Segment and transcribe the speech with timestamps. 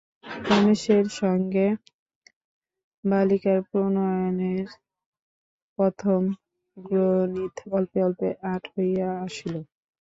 [0.47, 1.65] রমেশের সঙ্গে
[3.03, 4.67] বালিকার প্রণয়ের
[5.79, 6.21] প্রথম
[6.77, 9.55] গ্রনিথ অল্পে অল্পে আঁট হইয়া আসিল।